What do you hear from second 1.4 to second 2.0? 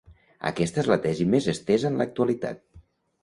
estesa en